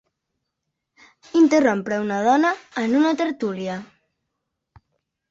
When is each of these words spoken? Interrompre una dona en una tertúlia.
Interrompre 1.41 1.99
una 2.05 2.17
dona 2.27 2.51
en 2.85 2.95
una 3.01 3.11
tertúlia. 3.19 3.75